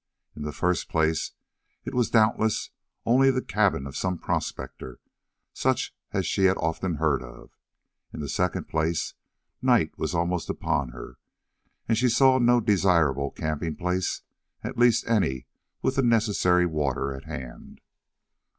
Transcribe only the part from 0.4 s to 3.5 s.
the first place, it was doubtless only the